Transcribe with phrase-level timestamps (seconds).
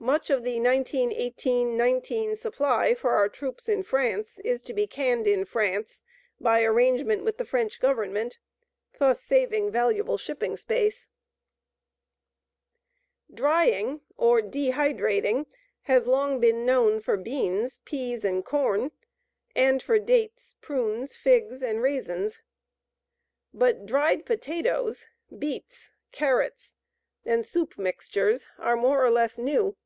[0.00, 5.26] Much of the 1918 19 supply for our troops in France is to be canned
[5.26, 6.04] in France,
[6.38, 8.36] by arrangement with the French Government,
[8.98, 11.08] thus saving valuable shipping space.
[13.32, 15.46] Drying, or dehydrating,
[15.84, 18.90] has long been known for beans, peas, and corn,
[19.56, 22.42] and for dates, prunes, figs, and raisins.
[23.54, 25.06] But dried potatoes,
[25.38, 26.74] beets, carrots,
[27.24, 29.78] and "soup mixtures" are more or less new.